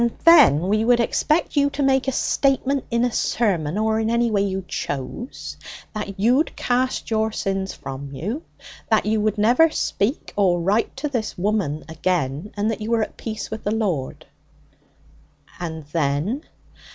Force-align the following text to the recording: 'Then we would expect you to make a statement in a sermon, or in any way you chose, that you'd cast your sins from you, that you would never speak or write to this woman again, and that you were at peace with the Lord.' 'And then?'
'Then 0.25 0.61
we 0.67 0.83
would 0.83 0.99
expect 0.99 1.55
you 1.55 1.69
to 1.69 1.83
make 1.83 2.07
a 2.07 2.11
statement 2.11 2.83
in 2.89 3.05
a 3.05 3.11
sermon, 3.11 3.77
or 3.77 3.99
in 3.99 4.09
any 4.09 4.31
way 4.31 4.41
you 4.41 4.65
chose, 4.67 5.57
that 5.93 6.19
you'd 6.19 6.55
cast 6.55 7.11
your 7.11 7.31
sins 7.31 7.75
from 7.75 8.09
you, 8.11 8.41
that 8.89 9.05
you 9.05 9.21
would 9.21 9.37
never 9.37 9.69
speak 9.69 10.33
or 10.35 10.59
write 10.59 10.97
to 10.97 11.07
this 11.07 11.37
woman 11.37 11.85
again, 11.87 12.51
and 12.57 12.71
that 12.71 12.81
you 12.81 12.89
were 12.89 13.03
at 13.03 13.15
peace 13.15 13.51
with 13.51 13.63
the 13.63 13.69
Lord.' 13.69 14.25
'And 15.59 15.85
then?' 15.91 16.45